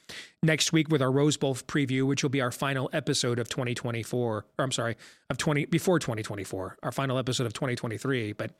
[0.44, 4.20] next week with our Rose Bowl preview, which will be our final episode of 2024.
[4.20, 4.98] Or I'm sorry,
[5.30, 8.34] of 20 before 2024, our final episode of 2023.
[8.34, 8.52] But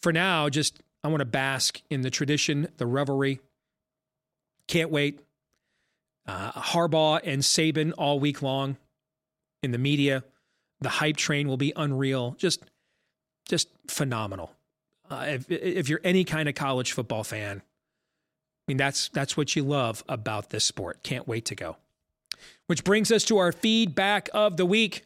[0.00, 3.40] for now, just I want to bask in the tradition, the revelry.
[4.66, 5.20] Can't wait.
[6.26, 8.76] Uh, Harbaugh and Saban all week long
[9.62, 10.24] in the media.
[10.80, 12.36] The hype train will be unreal.
[12.38, 12.64] Just,
[13.48, 14.52] just phenomenal.
[15.10, 19.56] Uh, if, if you're any kind of college football fan, I mean that's that's what
[19.56, 21.02] you love about this sport.
[21.02, 21.76] Can't wait to go.
[22.68, 25.04] Which brings us to our feedback of the week.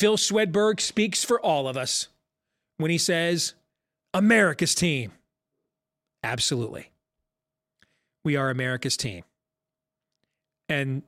[0.00, 2.08] Phil Swedberg speaks for all of us
[2.78, 3.52] when he says,
[4.14, 5.12] America's team.
[6.22, 6.90] Absolutely.
[8.24, 9.24] We are America's team.
[10.68, 11.02] And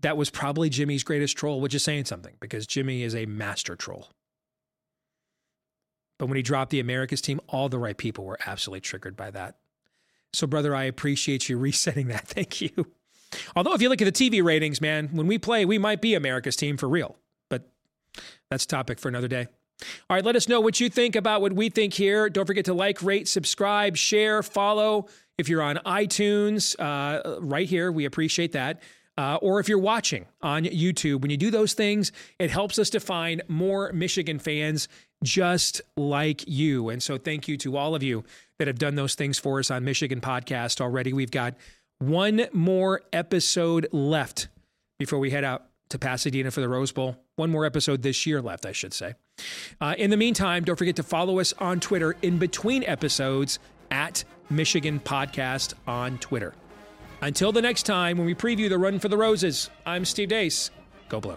[0.00, 3.76] that was probably Jimmy's greatest troll, which is saying something because Jimmy is a master
[3.76, 4.08] troll.
[6.18, 9.30] But when he dropped the America's team, all the right people were absolutely triggered by
[9.30, 9.56] that.
[10.32, 12.28] So, brother, I appreciate you resetting that.
[12.28, 12.70] Thank you.
[13.54, 16.14] Although, if you look at the TV ratings, man, when we play, we might be
[16.14, 17.16] America's team for real.
[17.48, 17.68] But
[18.50, 19.46] that's topic for another day.
[20.08, 22.28] All right, let us know what you think about what we think here.
[22.28, 25.08] Don't forget to like, rate, subscribe, share, follow.
[25.38, 28.82] If you're on iTunes, uh, right here, we appreciate that.
[29.16, 32.88] Uh, or if you're watching on YouTube, when you do those things, it helps us
[32.90, 34.88] to find more Michigan fans
[35.22, 36.88] just like you.
[36.88, 38.24] And so thank you to all of you
[38.58, 41.12] that have done those things for us on Michigan Podcast already.
[41.12, 41.54] We've got
[41.98, 44.48] one more episode left
[44.98, 47.16] before we head out to Pasadena for the Rose Bowl.
[47.36, 49.14] One more episode this year left, I should say.
[49.80, 53.58] Uh, in the meantime, don't forget to follow us on Twitter in between episodes
[53.90, 56.54] at Michigan Podcast on Twitter.
[57.22, 60.70] Until the next time when we preview the Run for the Roses, I'm Steve Deace.
[61.08, 61.36] Go Blue.